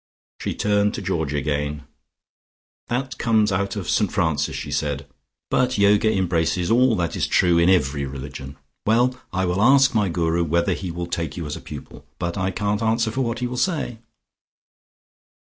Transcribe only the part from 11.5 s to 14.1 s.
a pupil, but I can't answer for what he will say."